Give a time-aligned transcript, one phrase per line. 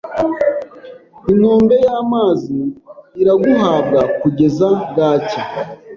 [1.31, 2.59] Inkombe yamazi
[3.21, 5.41] Iraguhabwa kugeza bwacya